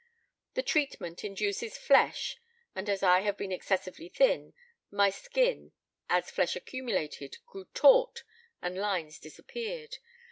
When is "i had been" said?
3.03-3.51